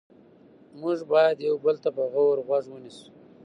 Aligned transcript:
موږ 0.81 0.97
باید 1.11 1.37
یو 1.47 1.55
بل 1.65 1.75
ته 1.83 1.89
په 1.95 2.03
غور 2.11 2.37
غوږ 2.47 2.65
ونیسو 2.69 3.07